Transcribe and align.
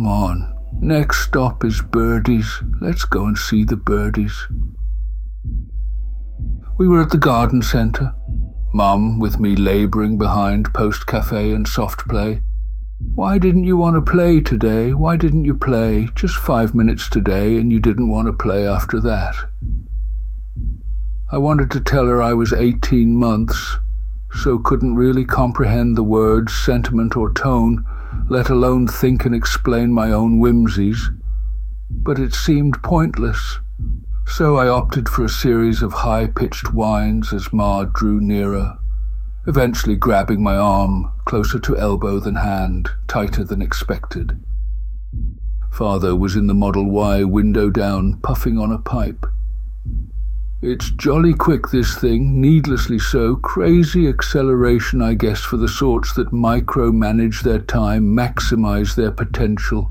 Come 0.00 0.08
on. 0.08 0.54
Next 0.80 1.26
stop 1.26 1.62
is 1.62 1.82
Birdies. 1.82 2.62
Let's 2.80 3.04
go 3.04 3.26
and 3.26 3.36
see 3.36 3.64
the 3.64 3.76
birdies. 3.76 4.48
We 6.78 6.88
were 6.88 7.02
at 7.02 7.10
the 7.10 7.18
garden 7.18 7.60
centre. 7.60 8.14
Mum 8.72 9.18
with 9.18 9.38
me 9.38 9.54
labouring 9.56 10.16
behind 10.16 10.72
post 10.72 11.06
cafe 11.06 11.52
and 11.52 11.68
soft 11.68 12.08
play. 12.08 12.40
Why 13.14 13.36
didn't 13.36 13.64
you 13.64 13.76
want 13.76 13.94
to 13.94 14.10
play 14.10 14.40
today? 14.40 14.94
Why 14.94 15.18
didn't 15.18 15.44
you 15.44 15.54
play? 15.54 16.08
Just 16.14 16.36
five 16.36 16.74
minutes 16.74 17.10
today 17.10 17.58
and 17.58 17.70
you 17.70 17.78
didn't 17.78 18.08
want 18.08 18.26
to 18.26 18.32
play 18.32 18.66
after 18.66 19.00
that. 19.00 19.34
I 21.30 21.36
wanted 21.36 21.70
to 21.72 21.80
tell 21.80 22.06
her 22.06 22.22
I 22.22 22.32
was 22.32 22.54
18 22.54 23.14
months, 23.16 23.76
so 24.32 24.58
couldn't 24.60 24.96
really 24.96 25.26
comprehend 25.26 25.94
the 25.94 26.02
words, 26.02 26.54
sentiment, 26.54 27.18
or 27.18 27.30
tone, 27.34 27.84
let 28.28 28.48
alone 28.48 28.86
think 28.86 29.24
and 29.24 29.34
explain 29.34 29.92
my 29.92 30.12
own 30.12 30.38
whimsies. 30.38 31.10
But 31.90 32.18
it 32.18 32.34
seemed 32.34 32.82
pointless, 32.82 33.58
so 34.26 34.56
I 34.56 34.68
opted 34.68 35.08
for 35.08 35.24
a 35.24 35.28
series 35.28 35.82
of 35.82 35.92
high 35.92 36.26
pitched 36.26 36.72
whines 36.72 37.32
as 37.32 37.52
Ma 37.52 37.84
drew 37.84 38.20
nearer, 38.20 38.78
eventually 39.46 39.96
grabbing 39.96 40.42
my 40.42 40.56
arm 40.56 41.10
closer 41.24 41.58
to 41.58 41.76
elbow 41.76 42.20
than 42.20 42.36
hand, 42.36 42.90
tighter 43.08 43.44
than 43.44 43.60
expected. 43.60 44.38
Father 45.70 46.14
was 46.14 46.36
in 46.36 46.46
the 46.46 46.54
Model 46.54 46.84
Y 46.84 47.24
window 47.24 47.70
down, 47.70 48.18
puffing 48.20 48.58
on 48.58 48.72
a 48.72 48.78
pipe. 48.78 49.26
It's 50.62 50.90
jolly 50.90 51.32
quick, 51.32 51.68
this 51.68 51.96
thing, 51.96 52.38
needlessly 52.38 52.98
so. 52.98 53.36
Crazy 53.36 54.06
acceleration, 54.06 55.00
I 55.00 55.14
guess, 55.14 55.40
for 55.40 55.56
the 55.56 55.68
sorts 55.68 56.12
that 56.14 56.32
micromanage 56.32 57.42
their 57.42 57.60
time, 57.60 58.14
maximize 58.14 58.94
their 58.94 59.10
potential. 59.10 59.90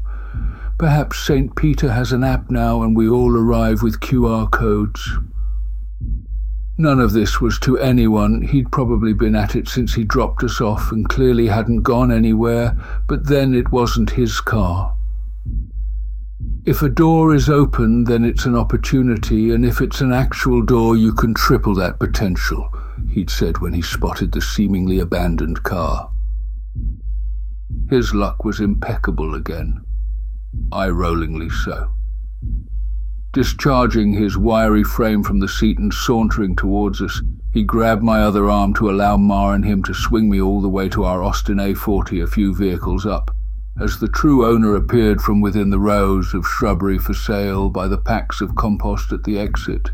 Perhaps 0.77 1.25
St. 1.25 1.55
Peter 1.55 1.91
has 1.91 2.11
an 2.11 2.23
app 2.23 2.51
now 2.51 2.83
and 2.83 2.95
we 2.95 3.09
all 3.09 3.35
arrive 3.35 3.81
with 3.81 3.99
QR 3.99 4.49
codes. 4.51 5.09
None 6.77 6.99
of 6.99 7.13
this 7.13 7.41
was 7.41 7.57
to 7.61 7.79
anyone. 7.79 8.43
He'd 8.43 8.71
probably 8.71 9.13
been 9.13 9.35
at 9.35 9.55
it 9.55 9.67
since 9.67 9.95
he 9.95 10.03
dropped 10.03 10.43
us 10.43 10.61
off 10.61 10.91
and 10.91 11.09
clearly 11.09 11.47
hadn't 11.47 11.81
gone 11.81 12.11
anywhere, 12.11 12.77
but 13.07 13.27
then 13.27 13.55
it 13.55 13.71
wasn't 13.71 14.11
his 14.11 14.39
car. 14.39 14.95
If 16.65 16.81
a 16.81 16.89
door 16.89 17.33
is 17.33 17.49
open, 17.49 18.03
then 18.03 18.25
it's 18.25 18.45
an 18.45 18.55
opportunity, 18.55 19.51
and 19.51 19.63
if 19.63 19.79
it's 19.79 20.01
an 20.01 20.11
actual 20.11 20.61
door, 20.61 20.97
you 20.97 21.13
can 21.13 21.33
triple 21.33 21.73
that 21.75 21.99
potential, 21.99 22.69
he'd 23.09 23.29
said 23.29 23.59
when 23.59 23.73
he 23.73 23.81
spotted 23.81 24.33
the 24.33 24.41
seemingly 24.41 24.99
abandoned 24.99 25.63
car. 25.63 26.11
His 27.89 28.13
luck 28.13 28.43
was 28.43 28.59
impeccable 28.59 29.35
again, 29.35 29.85
eye-rollingly 30.73 31.49
so. 31.49 31.93
Discharging 33.31 34.11
his 34.11 34.37
wiry 34.37 34.83
frame 34.83 35.23
from 35.23 35.39
the 35.39 35.47
seat 35.47 35.79
and 35.79 35.93
sauntering 35.93 36.57
towards 36.57 37.01
us, 37.01 37.21
he 37.53 37.63
grabbed 37.63 38.03
my 38.03 38.21
other 38.21 38.49
arm 38.49 38.73
to 38.73 38.89
allow 38.89 39.15
Mar 39.15 39.53
and 39.55 39.63
him 39.63 39.81
to 39.83 39.93
swing 39.93 40.29
me 40.29 40.41
all 40.41 40.61
the 40.61 40.67
way 40.67 40.89
to 40.89 41.05
our 41.05 41.23
Austin 41.23 41.57
A40 41.57 42.21
a 42.21 42.27
few 42.27 42.53
vehicles 42.53 43.05
up 43.05 43.33
as 43.79 43.99
the 43.99 44.07
true 44.07 44.45
owner 44.45 44.75
appeared 44.75 45.21
from 45.21 45.41
within 45.41 45.69
the 45.69 45.79
rows 45.79 46.33
of 46.33 46.45
shrubbery 46.45 46.97
for 46.97 47.13
sale 47.13 47.69
by 47.69 47.87
the 47.87 47.97
packs 47.97 48.41
of 48.41 48.55
compost 48.55 49.11
at 49.11 49.23
the 49.23 49.39
exit. 49.39 49.89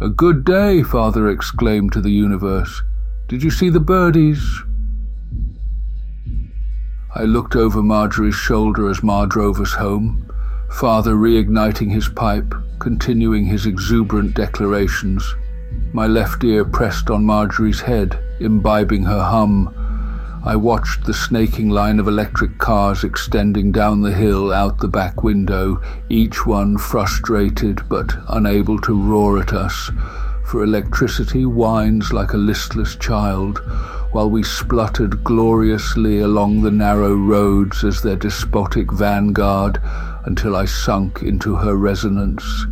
A 0.00 0.08
good 0.08 0.44
day, 0.44 0.82
father 0.82 1.28
exclaimed 1.28 1.92
to 1.92 2.00
the 2.00 2.10
universe. 2.10 2.82
Did 3.28 3.42
you 3.42 3.50
see 3.50 3.68
the 3.68 3.80
birdies? 3.80 4.62
I 7.14 7.22
looked 7.22 7.56
over 7.56 7.82
Marjorie's 7.82 8.34
shoulder 8.34 8.90
as 8.90 9.02
Ma 9.02 9.24
drove 9.24 9.60
us 9.60 9.72
home, 9.72 10.30
father 10.70 11.14
reigniting 11.14 11.90
his 11.90 12.08
pipe, 12.08 12.54
continuing 12.78 13.46
his 13.46 13.64
exuberant 13.64 14.34
declarations, 14.34 15.34
my 15.92 16.06
left 16.06 16.44
ear 16.44 16.64
pressed 16.64 17.10
on 17.10 17.24
Marjorie's 17.24 17.80
head, 17.80 18.18
imbibing 18.40 19.04
her 19.04 19.22
hum, 19.22 19.72
I 20.46 20.54
watched 20.54 21.02
the 21.02 21.12
snaking 21.12 21.70
line 21.70 21.98
of 21.98 22.06
electric 22.06 22.56
cars 22.58 23.02
extending 23.02 23.72
down 23.72 24.02
the 24.02 24.12
hill 24.12 24.52
out 24.52 24.78
the 24.78 24.86
back 24.86 25.24
window, 25.24 25.82
each 26.08 26.46
one 26.46 26.78
frustrated 26.78 27.82
but 27.88 28.16
unable 28.28 28.78
to 28.82 28.94
roar 28.94 29.40
at 29.40 29.52
us, 29.52 29.90
for 30.44 30.62
electricity 30.62 31.44
whines 31.44 32.12
like 32.12 32.32
a 32.32 32.36
listless 32.36 32.94
child, 32.94 33.58
while 34.12 34.30
we 34.30 34.44
spluttered 34.44 35.24
gloriously 35.24 36.20
along 36.20 36.62
the 36.62 36.70
narrow 36.70 37.16
roads 37.16 37.82
as 37.82 38.00
their 38.00 38.14
despotic 38.14 38.92
vanguard 38.92 39.80
until 40.26 40.54
I 40.54 40.66
sunk 40.66 41.24
into 41.24 41.56
her 41.56 41.74
resonance. 41.74 42.66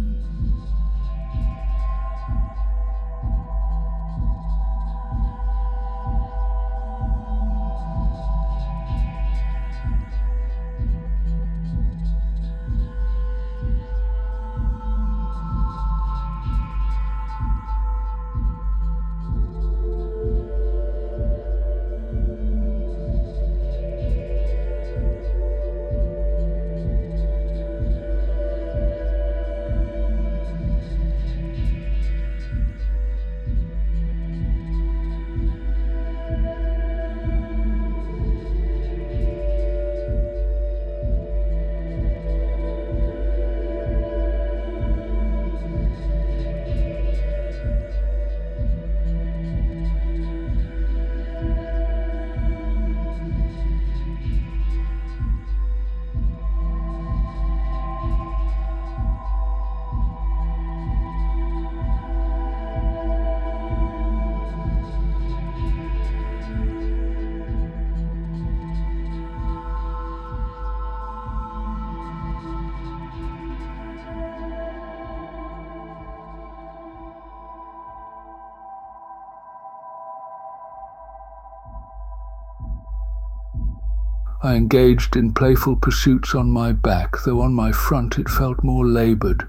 I 84.44 84.56
engaged 84.56 85.17
in 85.17 85.32
playful 85.32 85.75
pursuits 85.76 86.35
on 86.35 86.50
my 86.50 86.73
back, 86.73 87.17
though 87.25 87.41
on 87.41 87.55
my 87.55 87.73
front 87.73 88.19
it 88.19 88.29
felt 88.29 88.62
more 88.62 88.87
laboured. 88.87 89.49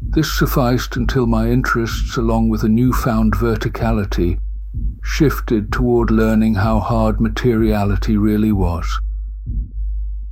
This 0.00 0.32
sufficed 0.32 0.94
until 0.94 1.26
my 1.26 1.50
interests, 1.50 2.16
along 2.16 2.48
with 2.48 2.62
a 2.62 2.68
newfound 2.68 3.34
verticality, 3.34 4.38
shifted 5.02 5.72
toward 5.72 6.12
learning 6.12 6.54
how 6.54 6.78
hard 6.78 7.20
materiality 7.20 8.16
really 8.16 8.52
was. 8.52 9.00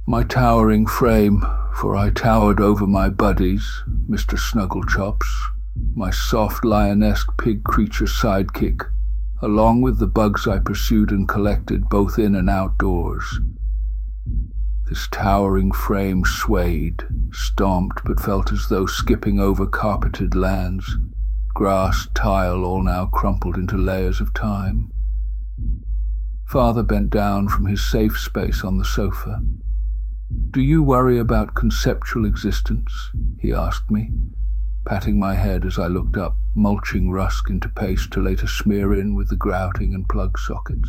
My 0.07 0.23
towering 0.23 0.87
frame, 0.87 1.45
for 1.75 1.97
I 1.97 2.11
towered 2.11 2.61
over 2.61 2.87
my 2.87 3.09
buddies, 3.09 3.83
Mr. 4.09 4.39
Snugglechops, 4.39 5.27
my 5.97 6.13
soft 6.13 6.65
lionesque 6.65 7.37
pig 7.37 7.65
creature 7.65 8.07
sidekick, 8.07 8.83
along 9.43 9.83
with 9.83 9.99
the 9.99 10.07
bugs 10.07 10.47
I 10.47 10.61
pursued 10.61 11.11
and 11.11 11.29
collected 11.29 11.89
both 11.89 12.17
in 12.17 12.37
and 12.37 12.49
outdoors. 12.49 13.41
This 14.89 15.07
towering 15.09 15.73
frame 15.73 16.25
swayed, 16.25 17.05
stomped, 17.31 18.01
but 18.07 18.21
felt 18.21 18.53
as 18.53 18.69
though 18.69 18.87
skipping 18.87 19.39
over 19.39 19.67
carpeted 19.67 20.35
lands, 20.35 20.97
grass, 21.49 22.09
tile, 22.15 22.65
all 22.65 22.83
now 22.83 23.05
crumpled 23.05 23.57
into 23.57 23.77
layers 23.77 24.19
of 24.19 24.33
time. 24.33 24.91
Father 26.47 26.83
bent 26.83 27.11
down 27.11 27.49
from 27.49 27.67
his 27.67 27.85
safe 27.85 28.19
space 28.19 28.65
on 28.65 28.79
the 28.79 28.85
sofa. 28.85 29.43
Do 30.51 30.63
you 30.63 30.83
worry 30.83 31.19
about 31.19 31.55
conceptual 31.55 32.25
existence? 32.25 33.11
he 33.39 33.53
asked 33.53 33.91
me, 33.91 34.11
patting 34.87 35.19
my 35.19 35.35
head 35.35 35.67
as 35.67 35.79
I 35.79 35.89
looked 35.89 36.17
up, 36.17 36.39
mulching 36.55 37.11
rusk 37.11 37.51
into 37.51 37.69
paste 37.69 38.11
to 38.13 38.23
later 38.23 38.47
smear 38.47 38.95
in 38.95 39.15
with 39.15 39.29
the 39.29 39.37
grouting 39.37 39.93
and 39.93 40.09
plug 40.09 40.39
sockets. 40.39 40.89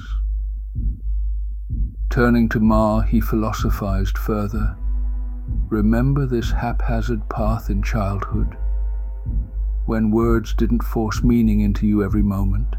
Turning 2.10 2.50
to 2.50 2.60
Ma, 2.60 3.01
he 3.01 3.21
philosophized 3.21 4.18
further. 4.18 4.75
Remember 5.69 6.25
this 6.25 6.51
haphazard 6.51 7.30
path 7.30 7.69
in 7.69 7.83
childhood, 7.83 8.57
when 9.86 10.12
words 10.12 10.54
didn't 10.54 10.83
force 10.83 11.24
meaning 11.24 11.62
into 11.62 11.88
you 11.88 12.04
every 12.04 12.24
moment, 12.24 12.75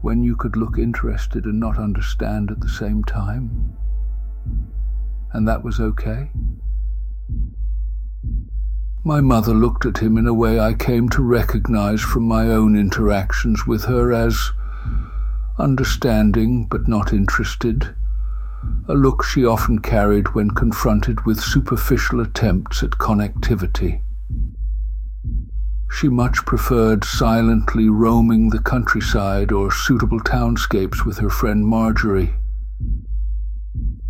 when 0.00 0.22
you 0.22 0.36
could 0.36 0.56
look 0.56 0.78
interested 0.78 1.44
and 1.44 1.60
not 1.60 1.78
understand 1.78 2.50
at 2.50 2.60
the 2.60 2.68
same 2.68 3.04
time, 3.04 3.76
and 5.32 5.46
that 5.46 5.62
was 5.62 5.80
okay? 5.80 6.30
My 9.04 9.20
mother 9.20 9.52
looked 9.52 9.84
at 9.84 9.98
him 9.98 10.16
in 10.16 10.26
a 10.26 10.34
way 10.34 10.58
I 10.58 10.72
came 10.72 11.10
to 11.10 11.22
recognize 11.22 12.00
from 12.00 12.22
my 12.22 12.46
own 12.48 12.76
interactions 12.76 13.66
with 13.66 13.84
her 13.84 14.12
as 14.12 14.52
understanding 15.58 16.66
but 16.68 16.88
not 16.88 17.12
interested, 17.12 17.94
a 18.88 18.94
look 18.94 19.22
she 19.24 19.44
often 19.44 19.78
carried 19.78 20.34
when 20.34 20.50
confronted 20.50 21.24
with 21.24 21.40
superficial 21.40 22.20
attempts 22.20 22.82
at 22.82 22.90
connectivity. 22.90 24.02
She 25.90 26.08
much 26.08 26.44
preferred 26.44 27.04
silently 27.04 27.88
roaming 27.88 28.50
the 28.50 28.58
countryside 28.58 29.52
or 29.52 29.70
suitable 29.70 30.20
townscapes 30.20 31.04
with 31.04 31.18
her 31.18 31.30
friend 31.30 31.66
Marjorie. 31.66 32.34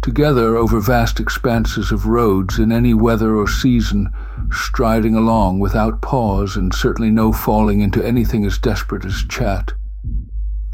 Together 0.01 0.57
over 0.57 0.81
vast 0.81 1.21
expanses 1.21 1.93
of 1.93 2.07
roads 2.07 2.59
in 2.59 2.73
any 2.73 2.95
weather 2.95 3.37
or 3.37 3.49
season, 3.49 4.11
striding 4.51 5.15
along 5.15 5.61
without 5.61 6.01
pause 6.01 6.57
and 6.57 6.75
certainly 6.75 7.11
no 7.11 7.33
falling 7.33 7.81
into 7.81 8.05
anything 8.05 8.45
as 8.45 8.59
desperate 8.59 9.05
as 9.05 9.25
chat. 9.29 9.73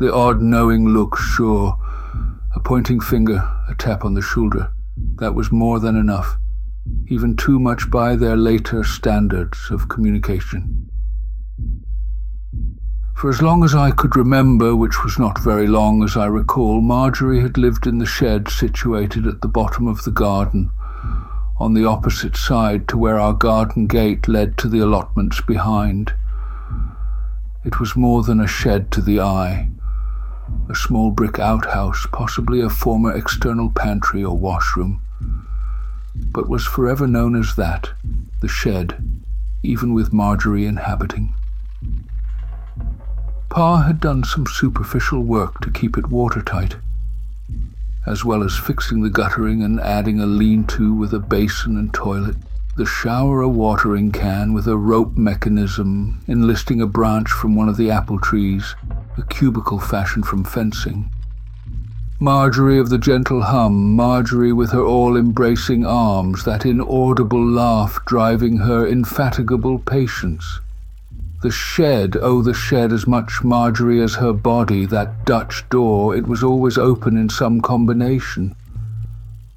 The 0.00 0.14
odd 0.14 0.41
knowing 0.41 0.88
look, 0.88 1.19
sure, 1.19 1.76
a 2.56 2.61
pointing 2.61 3.00
finger, 3.00 3.47
a 3.69 3.75
tap 3.75 4.02
on 4.02 4.14
the 4.14 4.23
shoulder. 4.23 4.73
That 5.17 5.35
was 5.35 5.52
more 5.52 5.79
than 5.79 5.94
enough, 5.94 6.38
even 7.08 7.37
too 7.37 7.61
much 7.61 7.91
by 7.91 8.17
their 8.17 8.35
later 8.35 8.82
standards 8.82 9.70
of 9.70 9.91
communication. 9.91 10.88
For 13.14 13.29
as 13.29 13.43
long 13.43 13.62
as 13.62 13.75
I 13.75 13.91
could 13.91 14.17
remember, 14.17 14.75
which 14.75 15.05
was 15.05 15.19
not 15.19 15.38
very 15.38 15.67
long 15.67 16.03
as 16.03 16.17
I 16.17 16.25
recall, 16.25 16.81
Marjorie 16.81 17.43
had 17.43 17.58
lived 17.58 17.87
in 17.87 17.99
the 17.99 18.06
shed 18.06 18.49
situated 18.49 19.26
at 19.26 19.43
the 19.43 19.49
bottom 19.49 19.87
of 19.87 20.05
the 20.05 20.11
garden, 20.11 20.70
on 21.58 21.75
the 21.75 21.85
opposite 21.85 22.38
side 22.38 22.88
to 22.88 22.96
where 22.96 23.20
our 23.20 23.35
garden 23.35 23.87
gate 23.87 24.29
led 24.29 24.56
to 24.56 24.69
the 24.69 24.79
allotments 24.79 25.43
behind. 25.43 26.14
It 27.67 27.79
was 27.79 27.94
more 27.96 28.23
than 28.23 28.41
a 28.41 28.46
shed 28.46 28.91
to 28.93 29.03
the 29.03 29.20
eye, 29.20 29.69
a 30.69 30.75
small 30.75 31.11
brick 31.11 31.38
outhouse, 31.38 32.06
possibly 32.12 32.61
a 32.61 32.70
former 32.70 33.12
external 33.12 33.70
pantry 33.70 34.25
or 34.25 34.37
washroom, 34.37 35.02
but 36.14 36.49
was 36.49 36.67
forever 36.67 37.06
known 37.06 37.35
as 37.35 37.56
that, 37.56 37.91
the 38.41 38.49
shed, 38.49 39.23
even 39.62 39.93
with 39.94 40.12
Marjorie 40.12 40.67
inhabiting. 40.67 41.35
Pa 43.49 43.82
had 43.82 44.00
done 44.00 44.25
some 44.25 44.47
superficial 44.47 45.23
work 45.23 45.61
to 45.61 45.70
keep 45.70 45.99
it 45.99 46.08
watertight 46.08 46.76
as 48.06 48.25
well 48.25 48.43
as 48.43 48.56
fixing 48.56 49.03
the 49.03 49.11
guttering 49.11 49.62
and 49.62 49.81
adding 49.81 50.20
a 50.20 50.26
lean-to 50.26 50.94
with 50.94 51.12
a 51.12 51.19
basin 51.19 51.76
and 51.76 51.93
toilet, 51.93 52.37
the 52.76 52.87
shower 52.87 53.43
a 53.43 53.49
watering 53.49 54.11
can 54.11 54.55
with 54.55 54.67
a 54.67 54.76
rope 54.76 55.17
mechanism 55.17 56.23
enlisting 56.26 56.81
a 56.81 56.87
branch 56.87 57.29
from 57.29 57.55
one 57.55 57.69
of 57.69 57.76
the 57.76 57.91
apple 57.91 58.19
trees, 58.19 58.75
a 59.20 59.26
cubicle 59.26 59.78
fashioned 59.78 60.25
from 60.26 60.44
fencing. 60.44 61.11
Marjorie 62.19 62.78
of 62.78 62.88
the 62.88 62.99
gentle 62.99 63.43
hum, 63.43 63.94
Marjorie 63.94 64.52
with 64.52 64.72
her 64.72 64.84
all-embracing 64.84 65.84
arms, 65.84 66.44
that 66.44 66.64
inaudible 66.64 67.44
laugh 67.44 67.99
driving 68.06 68.58
her 68.58 68.87
infatigable 68.87 69.78
patience. 69.78 70.61
The 71.43 71.50
shed, 71.50 72.17
oh, 72.20 72.43
the 72.43 72.55
shed, 72.55 72.93
as 72.93 73.06
much 73.06 73.43
Marjorie 73.44 74.02
as 74.02 74.14
her 74.14 74.32
body, 74.32 74.87
that 74.87 75.25
Dutch 75.25 75.69
door, 75.69 76.14
it 76.17 76.26
was 76.26 76.43
always 76.43 76.78
open 76.78 77.17
in 77.17 77.28
some 77.28 77.61
combination. 77.61 78.55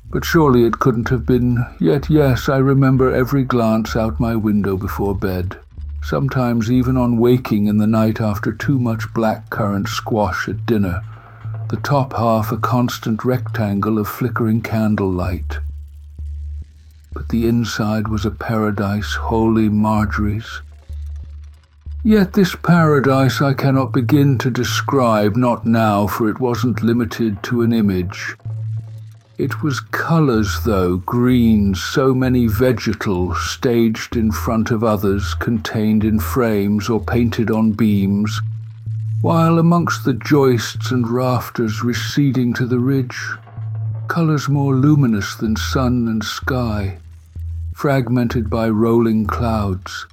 But 0.10 0.26
surely 0.26 0.64
it 0.64 0.80
couldn't 0.80 1.10
have 1.10 1.26
been. 1.26 1.66
Yet, 1.80 2.10
yes, 2.10 2.48
I 2.48 2.58
remember 2.58 3.14
every 3.14 3.44
glance 3.44 3.96
out 3.96 4.20
my 4.20 4.36
window 4.36 4.78
before 4.78 5.16
bed, 5.16 5.58
sometimes 6.04 6.72
even 6.72 6.98
on 6.98 7.18
waking 7.18 7.68
in 7.68 7.78
the 7.78 7.88
night 7.88 8.20
after 8.20 8.52
too 8.52 8.78
much 8.78 9.14
black 9.14 9.50
currant 9.50 9.88
squash 9.88 10.48
at 10.48 10.66
dinner, 10.66 11.02
the 11.70 11.78
top 11.78 12.14
half 12.14 12.52
a 12.52 12.58
constant 12.58 13.24
rectangle 13.24 13.98
of 13.98 14.08
flickering 14.08 14.62
candlelight. 14.62 15.58
But 17.14 17.30
the 17.30 17.48
inside 17.48 18.08
was 18.08 18.26
a 18.26 18.32
paradise 18.32 19.14
wholly 19.14 19.70
Marjorie's 19.70 20.62
Yet 22.06 22.34
this 22.34 22.54
paradise 22.54 23.42
I 23.42 23.54
cannot 23.54 23.94
begin 23.94 24.38
to 24.40 24.52
describe, 24.52 25.38
not 25.38 25.66
now, 25.66 26.06
for 26.06 26.28
it 26.28 26.38
wasn't 26.38 26.84
limited 26.84 27.42
to 27.44 27.62
an 27.62 27.72
image. 27.72 28.36
It 29.44 29.62
was 29.62 29.82
colours, 29.82 30.62
though, 30.64 30.96
green, 30.96 31.76
so 31.76 32.14
many 32.14 32.48
vegetal, 32.48 33.36
staged 33.36 34.16
in 34.16 34.32
front 34.32 34.72
of 34.72 34.86
others, 34.86 35.34
contained 35.34 36.06
in 36.06 36.22
frames 36.22 36.88
or 36.88 37.02
painted 37.02 37.52
on 37.52 37.74
beams, 37.74 38.40
while 39.20 39.60
amongst 39.60 40.06
the 40.06 40.14
joists 40.14 40.92
and 40.92 41.06
rafters 41.06 41.84
receding 41.84 42.54
to 42.54 42.66
the 42.66 42.80
ridge, 42.80 43.20
colours 44.08 44.48
more 44.48 44.76
luminous 44.76 45.36
than 45.36 45.58
sun 45.58 46.08
and 46.08 46.24
sky, 46.24 47.00
fragmented 47.74 48.50
by 48.50 48.70
rolling 48.70 49.26
clouds, 49.26 50.08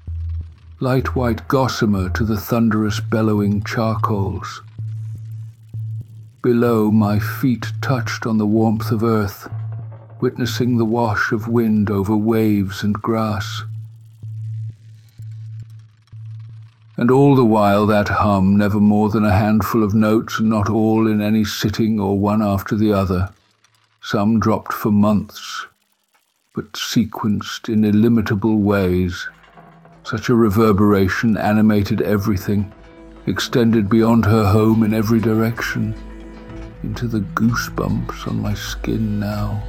light 0.80 1.14
white 1.14 1.46
gossamer 1.46 2.08
to 2.08 2.24
the 2.24 2.36
thunderous 2.36 2.98
bellowing 2.98 3.62
charcoals. 3.62 4.60
Below, 6.42 6.90
my 6.90 7.18
feet 7.18 7.70
touched 7.82 8.24
on 8.24 8.38
the 8.38 8.46
warmth 8.46 8.90
of 8.90 9.04
earth, 9.04 9.46
witnessing 10.22 10.78
the 10.78 10.86
wash 10.86 11.32
of 11.32 11.48
wind 11.48 11.90
over 11.90 12.16
waves 12.16 12.82
and 12.82 12.94
grass. 12.94 13.62
And 16.96 17.10
all 17.10 17.36
the 17.36 17.44
while 17.44 17.86
that 17.86 18.08
hum, 18.08 18.56
never 18.56 18.80
more 18.80 19.10
than 19.10 19.24
a 19.24 19.36
handful 19.36 19.84
of 19.84 19.92
notes, 19.92 20.40
not 20.40 20.70
all 20.70 21.06
in 21.06 21.20
any 21.20 21.44
sitting 21.44 22.00
or 22.00 22.18
one 22.18 22.40
after 22.40 22.74
the 22.74 22.90
other, 22.90 23.30
some 24.00 24.40
dropped 24.40 24.72
for 24.72 24.90
months, 24.90 25.66
but 26.54 26.72
sequenced 26.72 27.68
in 27.68 27.84
illimitable 27.84 28.56
ways 28.56 29.28
such 30.04 30.30
a 30.30 30.34
reverberation 30.34 31.36
animated 31.36 32.00
everything, 32.00 32.72
extended 33.26 33.90
beyond 33.90 34.24
her 34.24 34.46
home 34.46 34.82
in 34.82 34.94
every 34.94 35.20
direction, 35.20 35.94
into 36.82 37.06
the 37.06 37.20
goosebumps 37.20 38.26
on 38.28 38.40
my 38.40 38.54
skin 38.54 39.20
now. 39.20 39.62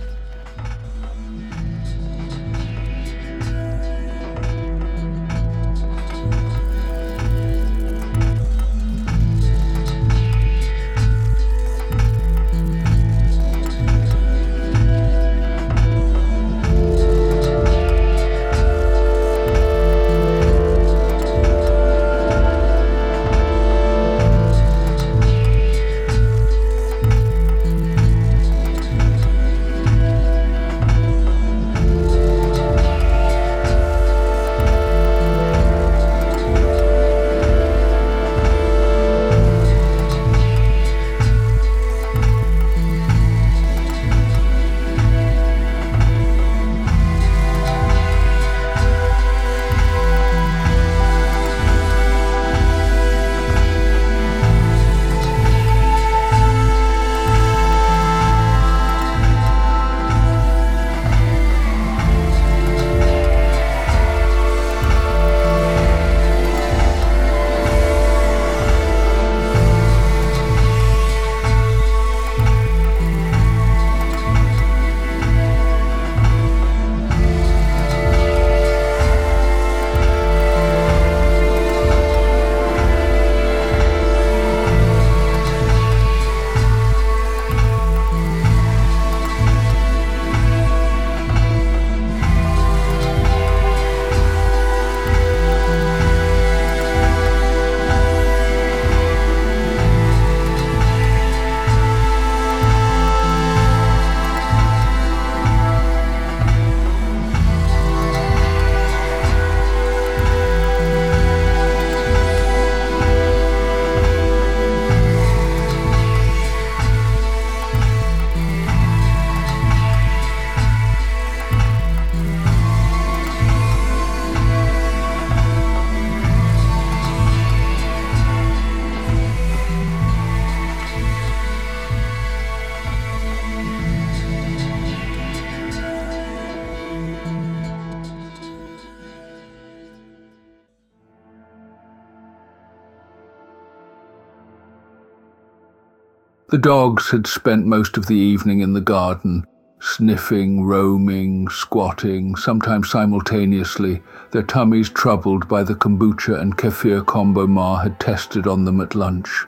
The 146.51 146.57
dogs 146.57 147.11
had 147.11 147.27
spent 147.27 147.65
most 147.65 147.95
of 147.95 148.07
the 148.07 148.17
evening 148.17 148.59
in 148.59 148.73
the 148.73 148.81
garden, 148.81 149.45
sniffing, 149.79 150.65
roaming, 150.65 151.47
squatting, 151.47 152.35
sometimes 152.35 152.89
simultaneously, 152.89 154.03
their 154.31 154.43
tummies 154.43 154.89
troubled 154.89 155.47
by 155.47 155.63
the 155.63 155.75
kombucha 155.75 156.37
and 156.37 156.57
kefir 156.57 157.05
combo 157.05 157.47
Ma 157.47 157.77
had 157.77 158.01
tested 158.01 158.47
on 158.47 158.65
them 158.65 158.81
at 158.81 158.95
lunch. 158.95 159.45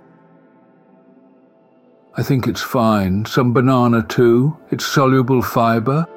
I 2.15 2.23
think 2.23 2.47
it's 2.47 2.61
fine. 2.61 3.25
Some 3.25 3.51
banana 3.51 4.03
too. 4.03 4.55
It's 4.71 4.85
soluble 4.85 5.41
fiber. 5.41 6.07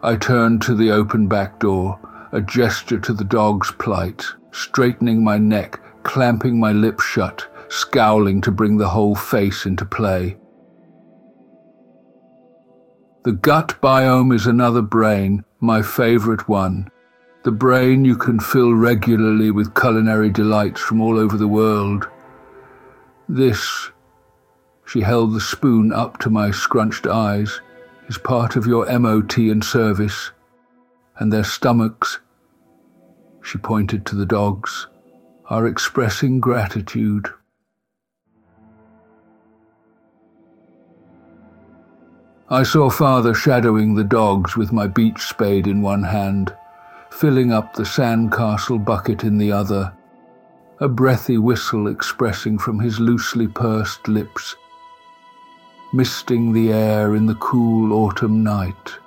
I 0.00 0.14
turned 0.14 0.62
to 0.62 0.76
the 0.76 0.92
open 0.92 1.26
back 1.26 1.58
door, 1.58 1.98
a 2.30 2.40
gesture 2.40 3.00
to 3.00 3.12
the 3.12 3.24
dog's 3.24 3.72
plight, 3.72 4.26
straightening 4.52 5.24
my 5.24 5.38
neck, 5.38 5.80
clamping 6.04 6.60
my 6.60 6.70
lips 6.70 7.04
shut, 7.04 7.48
scowling 7.70 8.40
to 8.42 8.50
bring 8.50 8.76
the 8.76 8.88
whole 8.88 9.14
face 9.14 9.64
into 9.64 9.84
play. 9.84 10.36
The 13.22 13.32
gut 13.32 13.80
biome 13.80 14.34
is 14.34 14.46
another 14.46 14.82
brain, 14.82 15.44
my 15.60 15.82
favorite 15.82 16.48
one. 16.48 16.90
The 17.44 17.52
brain 17.52 18.04
you 18.04 18.16
can 18.16 18.40
fill 18.40 18.74
regularly 18.74 19.50
with 19.50 19.74
culinary 19.74 20.30
delights 20.30 20.80
from 20.80 21.00
all 21.00 21.18
over 21.18 21.36
the 21.36 21.48
world. 21.48 22.08
This, 23.28 23.90
she 24.86 25.02
held 25.02 25.32
the 25.32 25.40
spoon 25.40 25.92
up 25.92 26.18
to 26.18 26.30
my 26.30 26.50
scrunched 26.50 27.06
eyes, 27.06 27.60
is 28.08 28.18
part 28.18 28.56
of 28.56 28.66
your 28.66 28.86
MOT 28.98 29.36
and 29.36 29.62
service, 29.64 30.32
and 31.18 31.32
their 31.32 31.44
stomachs, 31.44 32.18
she 33.42 33.58
pointed 33.58 34.04
to 34.06 34.16
the 34.16 34.26
dogs, 34.26 34.88
are 35.46 35.66
expressing 35.66 36.40
gratitude. 36.40 37.30
I 42.52 42.64
saw 42.64 42.90
father 42.90 43.32
shadowing 43.32 43.94
the 43.94 44.02
dogs 44.02 44.56
with 44.56 44.72
my 44.72 44.88
beach 44.88 45.22
spade 45.22 45.68
in 45.68 45.82
one 45.82 46.02
hand, 46.02 46.52
filling 47.08 47.52
up 47.52 47.74
the 47.74 47.84
sandcastle 47.84 48.84
bucket 48.84 49.22
in 49.22 49.38
the 49.38 49.52
other, 49.52 49.92
a 50.80 50.88
breathy 50.88 51.38
whistle 51.38 51.86
expressing 51.86 52.58
from 52.58 52.80
his 52.80 52.98
loosely 52.98 53.46
pursed 53.46 54.08
lips, 54.08 54.56
misting 55.92 56.52
the 56.52 56.72
air 56.72 57.14
in 57.14 57.26
the 57.26 57.36
cool 57.36 57.92
autumn 57.92 58.42
night. 58.42 58.99